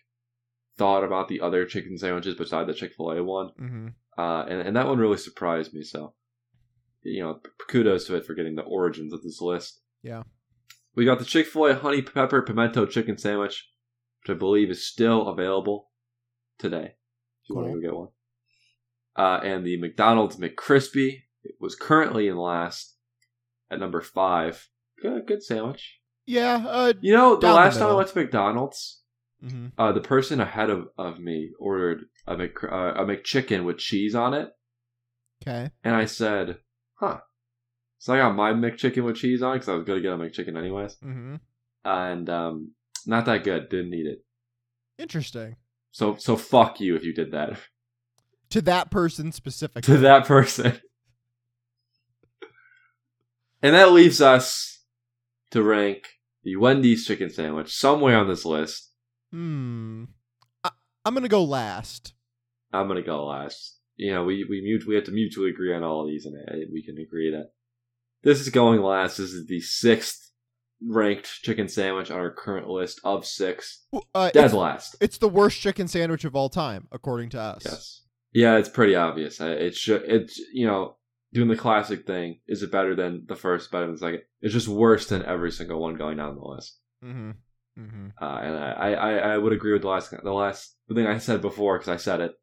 [0.78, 3.94] thought about the other chicken sandwiches beside the Chick Fil A one, Mhm.
[4.18, 5.84] Uh, and and that one really surprised me.
[5.84, 6.14] So,
[7.04, 9.82] you know, kudos to it for getting the origins of this list.
[10.04, 10.24] Yeah.
[10.96, 13.70] we got the Chick Fil A honey pepper pimento chicken sandwich,
[14.22, 15.92] which I believe is still available
[16.58, 16.96] today.
[17.44, 18.08] If you want to go get one,
[19.16, 22.96] uh, and the McDonald's McCrispy it was currently in last
[23.70, 24.68] at number five.
[25.02, 26.00] Good, good sandwich.
[26.26, 26.64] Yeah.
[26.68, 26.94] Uh.
[27.02, 29.01] You know, the Down the last time I went to McDonald's,
[29.44, 29.72] mhm.
[29.78, 34.16] uh, the person ahead of, of me ordered a Mc, uh, a McChicken with cheese
[34.16, 34.50] on it,
[35.42, 35.72] Okay.
[35.84, 36.58] and I said,
[36.96, 37.20] "Huh."
[37.98, 40.18] So I got my McChicken with cheese on because I was going to get a
[40.18, 41.36] McChicken anyways, Mm-hmm.
[41.86, 42.72] and um,
[43.06, 43.70] not that good.
[43.70, 44.26] Didn't eat it.
[44.98, 45.56] Interesting.
[45.92, 47.60] So so fuck you if you did that
[48.52, 49.94] To that person specifically.
[49.96, 50.80] to that person.
[53.62, 54.84] and that leaves us
[55.52, 56.08] to rank
[56.44, 58.91] the Wendy's chicken sandwich somewhere on this list.
[59.32, 60.06] Hmm.
[60.64, 60.72] I,
[61.06, 62.14] I'm gonna go last.
[62.74, 63.80] I'm gonna go last.
[63.96, 66.36] You know, we we mut- we have to mutually agree on all of these, and
[66.72, 67.52] we can agree that
[68.24, 69.18] this is going last.
[69.18, 70.32] This is the sixth
[70.88, 73.86] ranked chicken sandwich on our current list of six.
[74.16, 74.96] Uh, Dead it's, last.
[75.00, 77.64] it's the worst chicken sandwich of all time, according to us.
[77.66, 78.02] Yes.
[78.34, 79.40] Yeah, it's pretty obvious.
[79.42, 80.04] It should.
[80.04, 80.98] It's you know
[81.34, 82.40] doing the classic thing.
[82.48, 83.72] Is it better than the first?
[83.72, 84.22] Better than the second?
[84.42, 86.80] It's just worse than every single one going down the list.
[87.04, 87.32] Mm-hmm.
[87.80, 88.08] Mm-hmm.
[88.22, 91.42] Uh, and I, I, I would agree with the last the last thing I said
[91.42, 92.34] before because I said it.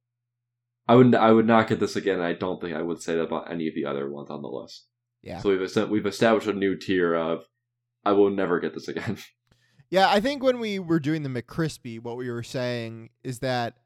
[0.86, 2.16] I would I would not get this again.
[2.16, 4.42] And I don't think I would say that about any of the other ones on
[4.42, 4.86] the list.
[5.22, 5.40] Yeah.
[5.40, 7.44] So we've we've established a new tier of
[8.04, 9.18] I will never get this again.
[9.90, 13.78] Yeah, I think when we were doing the McCrispy, what we were saying is that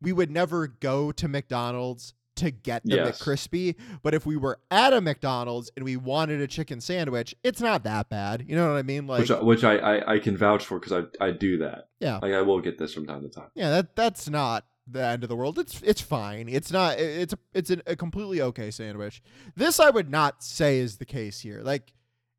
[0.00, 3.20] we would never go to McDonald's to get the Yes.
[3.22, 7.60] McCrispy, but if we were at a McDonald's and we wanted a chicken sandwich, it's
[7.60, 8.44] not that bad.
[8.46, 9.06] You know what I mean?
[9.06, 11.88] Like, which I- which I, I, I can vouch for because I I do that.
[12.00, 12.18] Yeah.
[12.20, 13.48] Like I will get this from time to time.
[13.54, 15.58] yeah, that that's not the end of the world.
[15.58, 16.48] It's it's fine.
[16.48, 16.98] It's not.
[16.98, 19.22] It's a it's a completely okay sandwich.
[19.54, 21.60] This I would not say is the case here.
[21.62, 21.92] Like.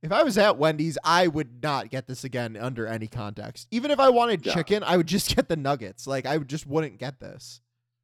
[0.04, 3.68] If I was at Wendy's, I would not get this again under any context.
[3.70, 4.56] Even if I wanted Yeah.
[4.56, 6.08] chicken, I would just get the nuggets.
[6.08, 7.62] Like I just wouldn't get this.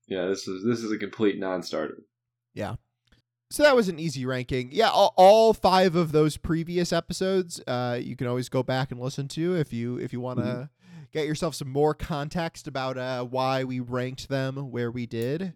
[0.07, 2.03] Yeah, this is this is a complete non-starter.
[2.53, 2.75] Yeah.
[3.49, 4.69] So that was an easy ranking.
[4.73, 8.99] Yeah, all, all five of those previous episodes, uh, you can always go back and
[8.99, 10.69] listen to if you if you want to Mhm.
[11.13, 15.53] get yourself some more context about uh, why we ranked them where we did.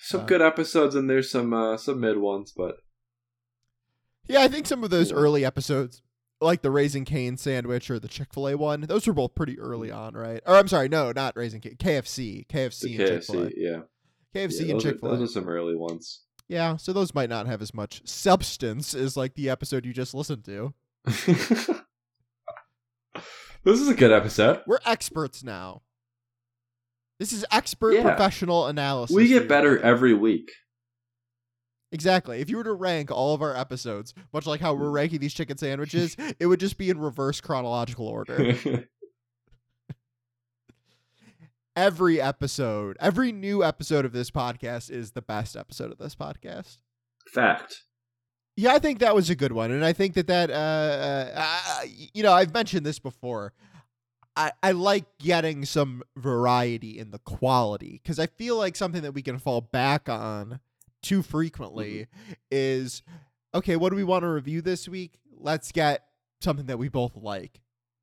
[0.00, 2.76] Some Uh, good episodes and there's some uh, some mid ones, but
[4.28, 6.02] Yeah, I think some of those early episodes
[6.40, 8.82] like the Raising Cane sandwich or the Chick Fil A one.
[8.82, 10.42] Those were both pretty early on, right?
[10.46, 11.76] Or I'm sorry, no, not Raising Cane.
[11.78, 13.50] KFC, KFC, The and Chick Fil A.
[13.56, 13.80] Yeah.
[14.34, 15.16] KFC yeah and Chick Fil A.
[15.16, 16.22] those are some early ones.
[16.48, 20.14] Yeah, so those might not have as much substance as like the episode you just
[20.14, 20.74] listened to.
[23.64, 24.62] this is a good episode.
[24.66, 25.82] We're experts now.
[27.18, 28.02] This is expert Yeah.
[28.02, 29.16] professional analysis.
[29.16, 30.50] We get better every week.
[31.92, 32.40] Exactly.
[32.40, 35.34] If you were to rank all of our episodes, much like how we're ranking these
[35.34, 38.56] chicken sandwiches, it would just be in reverse chronological order.
[41.76, 46.78] every episode, every new episode of this podcast is the best episode of this podcast.
[47.32, 47.82] Fact.
[48.56, 51.82] Yeah, I think that was a good one, and I think that that uh, uh,
[52.14, 53.52] you know I've mentioned this before.
[54.34, 59.12] I I like getting some variety in the quality because I feel like something that
[59.12, 60.60] we can fall back on
[61.06, 61.30] too mm-hmm.
[61.30, 62.06] frequently
[62.50, 63.02] is
[63.54, 63.76] okay.
[63.76, 65.18] What do we want to review this week?
[65.38, 66.04] Let's get
[66.40, 67.60] something that we both like.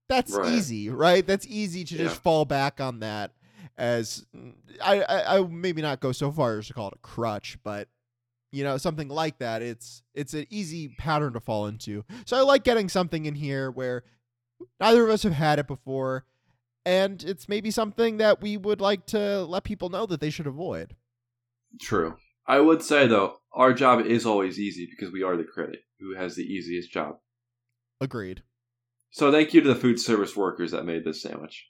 [0.10, 0.54] That's Right.
[0.54, 1.26] easy, right?
[1.26, 3.32] That's easy to just fall back on that
[3.78, 7.00] as mm, I, I I maybe not go so far as to call it a
[7.00, 7.88] crutch, but
[8.52, 9.62] you know something like that.
[9.62, 12.04] It's it's an easy pattern to fall into.
[12.26, 14.04] So I like getting something in here where
[14.80, 16.26] neither of us have had it before,
[16.86, 20.48] and it's maybe something that we would like to let people know that they should
[20.48, 20.96] avoid.
[21.82, 22.18] True.
[22.45, 26.15] I would say though, our job is always easy because we are the critic who
[26.15, 27.17] has the easiest job.
[28.01, 28.43] Agreed.
[29.12, 31.67] So thank you to the food service workers that made this sandwich.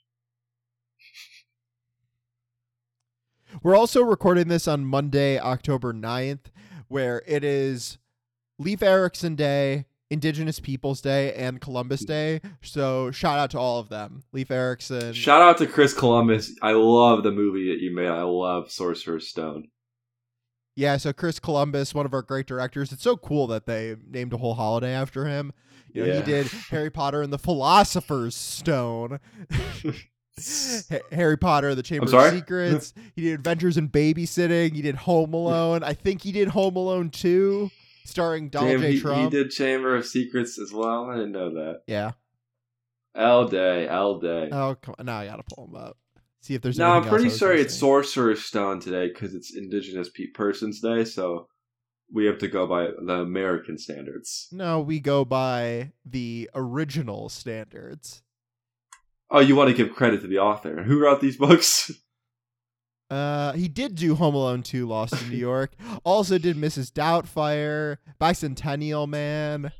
[3.62, 6.46] We're also recording this on Monday, October 9th,
[6.88, 7.98] where it is
[8.58, 12.06] Leif Erikson Day, Indigenous Peoples Day, and Columbus mm.
[12.06, 12.40] Day.
[12.62, 14.24] So shout out to all of them.
[14.32, 15.12] Leif Erikson.
[15.12, 16.52] Shout out to Chris Columbus.
[16.62, 18.08] I love the movie that you made.
[18.08, 19.68] I love Sorcerer's Stone.
[20.76, 22.92] Yeah, so Chris Columbus, one of our great directors.
[22.92, 25.52] It's so cool that they named a whole holiday after him.
[25.92, 26.16] You know, Yeah.
[26.20, 29.20] he did Harry Potter and the Philosopher's Stone.
[31.12, 32.32] Harry Potter, the Chamber of?
[32.32, 32.92] Secrets.
[33.14, 34.74] he did Adventures in Babysitting.
[34.74, 35.84] He did Home Alone.
[35.84, 37.70] I think he did Home Alone 2,
[38.04, 38.92] starring Donald Damn, J.
[38.98, 41.08] he, he did Chamber of Secrets as well.
[41.08, 41.82] I didn't know that.
[41.86, 42.12] Yeah.
[43.14, 44.48] L Day, L Day.
[44.50, 45.06] Oh, come on.
[45.06, 45.96] Now I got to pull him up.
[46.44, 47.74] See if there's no, I'm pretty sure it's.
[47.74, 51.48] Sorcerer's Stone today because it's Indigenous Pe- Persons Day, so
[52.12, 54.48] we have to go by the American standards.
[54.52, 58.20] No, we go by the original standards.
[59.30, 60.82] Oh, you want to give credit to the author.
[60.82, 61.90] Who wrote these books?
[63.10, 65.72] Uh, he did do Home Alone 2 Lost in New York.
[66.04, 66.90] Also did Mrs.
[66.90, 69.70] Doubtfire, Bicentennial Man.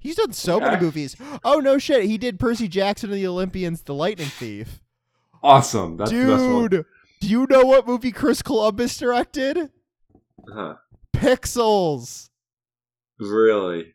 [0.00, 0.84] He's done so many Okay.
[0.84, 1.16] movies.
[1.44, 4.80] Oh no shit, he did Percy Jackson and the Olympians, The Lightning Thief.
[5.44, 5.96] Awesome.
[5.98, 6.68] That's the best one.
[6.70, 6.84] Dude,
[7.20, 9.70] do you know what movie Chris Columbus directed?
[10.48, 10.74] Huh.
[11.14, 12.30] Pixels.
[13.20, 13.94] Really?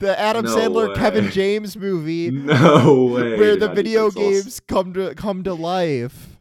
[0.00, 0.94] The Adam No Sandler way.
[0.96, 3.38] Kevin James movie No way.
[3.38, 4.14] where the video Pixels.
[4.14, 6.40] games come to come to life.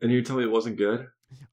[0.00, 1.08] And you tell me it wasn't good?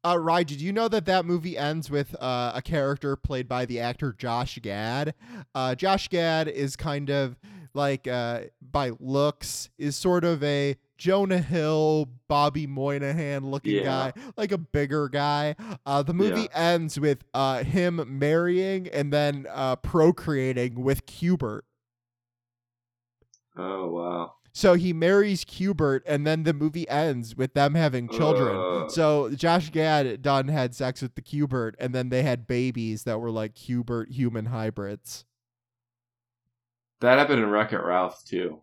[0.05, 3.65] Uh, Rye, did you know that that movie ends with uh, a character played by
[3.65, 5.13] the actor Josh Gad?
[5.53, 7.37] Uh, Josh Gad is kind of
[7.73, 14.11] like, uh, by looks, is sort of a Jonah Hill, Bobby Moynihan looking Yeah.
[14.11, 15.55] guy, like a bigger guy.
[15.85, 16.73] Uh, the movie Yeah.
[16.73, 21.63] ends with uh, him marrying and then uh, procreating with Q*bert.
[23.57, 24.33] Oh wow.
[24.51, 28.89] So he marries Q*bert, and then the movie ends with them having children.
[28.89, 33.21] So Josh Gad done had sex with the Q*bert, and then they had babies that
[33.21, 35.23] were like Q*bert human hybrids.
[36.99, 38.59] That happened in Wreck It Ralph too.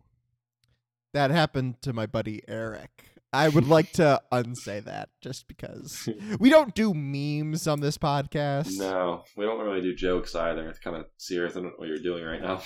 [1.17, 3.05] That happened to my buddy Eric.
[3.33, 6.07] I would like to unsay that just because
[6.39, 8.77] we don't do memes on this podcast.
[8.77, 10.69] No, we don't really do jokes either.
[10.69, 12.61] It's kind of serious in what you're doing right now.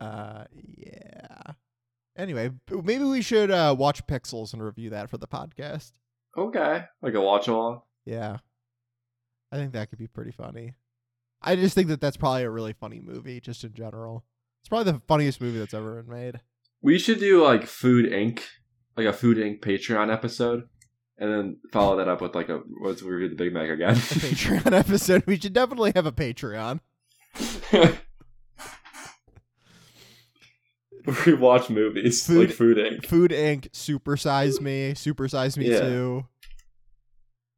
[0.00, 1.52] Uh, yeah.
[2.16, 5.92] Anyway, maybe we should uh, watch Pixels and review that for the podcast.
[6.38, 7.82] Okay, like a watch along.
[8.06, 8.38] Yeah.
[9.52, 10.76] I think that could be pretty funny.
[11.42, 14.24] I just think that that's probably a really funny movie, just in general.
[14.62, 16.40] It's probably the funniest movie that's ever been made.
[16.82, 18.40] We should do like Food Inc.,
[18.96, 19.60] like a Food Inc.
[19.60, 20.64] Patreon episode,
[21.18, 23.92] and then follow that up with like a what's we review the Big Mac again.
[23.92, 25.24] A Patreon episode.
[25.26, 26.80] We should definitely have a Patreon.
[31.26, 33.06] we watch movies Food- like Food Inc.
[33.06, 35.80] Food Inc., Supersize Me, Supersize Me Yeah.
[35.80, 36.24] 2.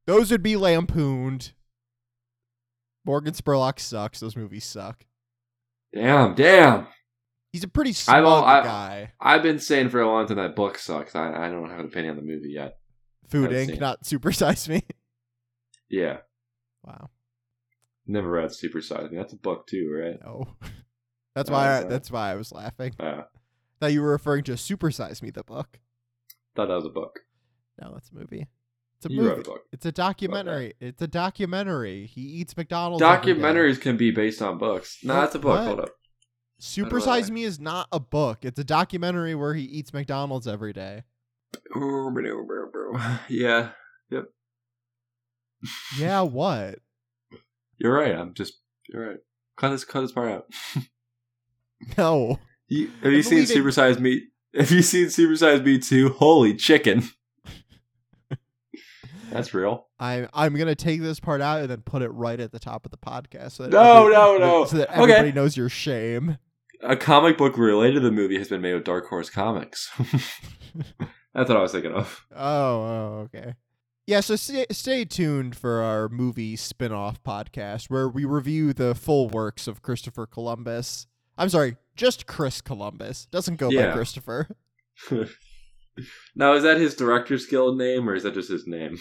[0.07, 1.53] Those would be lampooned.
[3.05, 4.21] Morgan Spurlock sucks.
[4.21, 5.05] Those movies suck.
[5.95, 6.87] Damn, damn.
[7.53, 9.13] He's a pretty I've smug al- I- guy.
[9.21, 11.15] I've been saying for a long time that book sucks.
[11.15, 12.79] I, I don't have an opinion on the movie yet.
[13.29, 14.83] Food I've Inc., not Supersize Me.
[15.91, 16.19] Yeah,
[16.83, 17.11] Wow.
[18.07, 19.19] never read Super Size Me.
[19.19, 20.19] That's a book too, right?
[20.25, 20.49] No.
[21.35, 21.79] That's Oh, why.
[21.79, 22.95] I, that's why I was laughing.
[23.01, 23.23] Yeah,
[23.81, 25.79] Thought you were referring to Supersize Me, the book.
[26.57, 27.21] thought that was a book.
[27.81, 28.47] No, it's a movie.
[28.99, 29.29] It's a You movie.
[29.31, 29.63] wrote a book.
[29.73, 30.75] It's a documentary.
[30.81, 32.07] It's a documentary.
[32.07, 33.03] He eats McDonald's.
[33.03, 34.99] Documentaries can be based on books.
[35.03, 35.59] No, that's a book.
[35.59, 35.67] what?
[35.67, 35.89] Hold up.
[36.65, 38.39] Super How do I- Size Me is not a book.
[38.45, 41.03] It's a documentary where he eats McDonald's every day.
[43.29, 43.71] Yeah,
[44.11, 44.25] Yep.
[45.99, 46.79] Yeah, what?
[47.79, 48.15] you're right.
[48.15, 48.55] I'm just
[48.89, 49.19] you're right.
[49.57, 50.47] Cut this cut this part out.
[51.99, 52.39] No.
[52.69, 54.23] You, have you seen Supersize Me?
[54.55, 56.11] Have you seen Supersize Me 2?
[56.11, 57.03] Holy chicken.
[59.33, 59.89] That's real.
[59.99, 62.85] I'm I'm gonna take this part out and then put it right at the top
[62.85, 63.53] of the podcast.
[63.53, 64.65] So that No, every- no, no.
[64.67, 65.01] So that Okay.
[65.03, 66.39] everybody knows your shame.
[66.83, 69.91] A comic book related to the movie has been made with Dark Horse Comics.
[71.35, 72.27] That's what I was thinking of.
[72.35, 73.55] Oh, oh, okay.
[74.07, 79.29] Yeah, so stay, stay tuned for our movie spin-off podcast where we review the full
[79.29, 81.07] works of Christopher Columbus.
[81.39, 83.27] I'm sorry, just Chris Columbus.
[83.27, 84.49] Doesn't go by Christopher.
[86.35, 88.99] now, is that his director's guild name or is that just his name?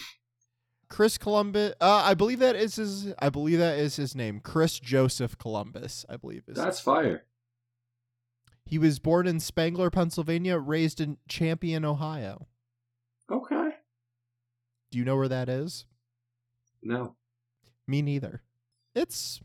[0.88, 1.74] Chris Columbus.
[1.80, 3.12] Uh, I believe that is his.
[3.18, 4.40] I believe that is his name.
[4.40, 6.04] Chris Joseph Columbus.
[6.08, 6.56] I believe is.
[6.56, 7.24] That's fire.
[8.72, 12.46] He was born in Spangler, Pennsylvania, raised in Champion, Ohio.
[13.30, 13.68] Okay.
[14.90, 15.84] Do you know where that is?
[16.82, 17.16] No.
[17.86, 18.40] Me neither.
[18.94, 19.42] It's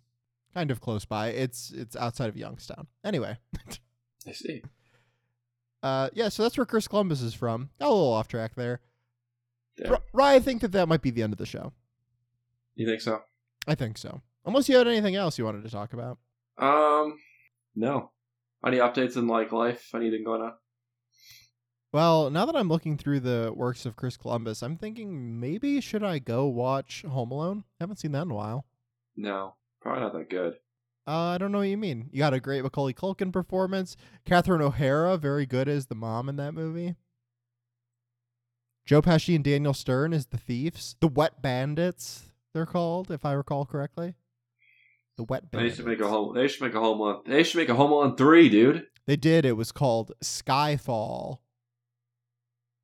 [0.54, 1.28] kind of close by.
[1.32, 2.88] It's it's outside of Youngstown.
[3.04, 3.36] Anyway,
[4.26, 4.64] I see.
[5.84, 6.30] uh, yeah.
[6.30, 7.72] So that's where Chris Columbus is from.
[7.82, 8.80] Got a little off track there.
[9.86, 11.74] R- Rye, I think that that might be the end of the show.
[12.76, 13.24] You think so?
[13.68, 14.22] I think so.
[14.46, 16.18] Unless you had anything else you wanted to talk about.
[16.58, 17.20] Um,
[17.76, 18.12] no.
[18.66, 19.92] Any updates in like life?
[19.94, 20.54] Anything going on?
[21.94, 26.04] Well, now that I'm looking through the works of Chris Columbus, I'm thinking maybe should
[26.04, 27.64] I go watch Home Alone?
[27.80, 28.66] I haven't seen that in a while.
[29.16, 30.56] No, probably not that good.
[31.08, 32.10] Uh, I don't know what you mean.
[32.12, 33.96] You got a great Macaulay Culkin performance.
[34.26, 36.96] Catherine O'Hara, very good as the mom in that movie.
[38.86, 40.98] Joe Pesci and Daniel Stern as the thieves.
[41.00, 44.16] The Wet Bandits, they're called, if I recall correctly.
[45.18, 45.78] The Wet They Bandits.
[45.78, 46.36] should make a home.
[46.36, 47.22] They should make a home on.
[47.26, 48.86] They should make a home on three, dude.
[49.08, 49.46] They did.
[49.46, 51.40] It was called Skyfall,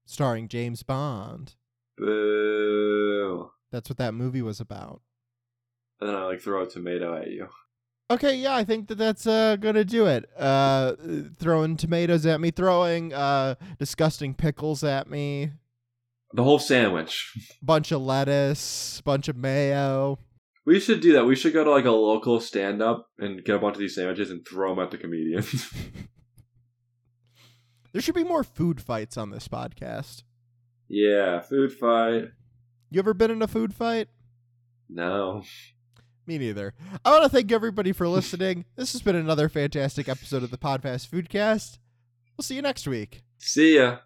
[0.06, 1.56] starring James Bond.
[1.98, 3.52] Boo.
[3.72, 5.02] That's what that movie was about.
[6.00, 7.48] And then I like throw a tomato at you.
[8.12, 10.30] Okay, yeah, I think that that's uh, gonna do it.
[10.38, 10.94] Uh,
[11.38, 15.52] throwing tomatoes at me, throwing uh, disgusting pickles at me,
[16.34, 17.34] The whole sandwich.
[17.62, 20.20] bunch of lettuce, bunch of mayo.
[20.66, 21.26] We should do that.
[21.26, 23.96] We should go to like a local stand up and get a bunch of these
[23.96, 25.70] sandwiches and throw them at the comedians.
[27.92, 30.24] There should be more food fights on this podcast.
[30.88, 32.30] yeah, food fight.
[32.90, 34.08] You ever been in a food fight?
[34.90, 35.44] No.
[36.26, 36.74] Me neither.
[37.06, 38.66] I want to thank everybody for listening.
[38.76, 41.78] this has been another fantastic episode of the Podfast Foodcast.
[42.36, 43.22] We'll see you next week.
[43.38, 43.98] See ya.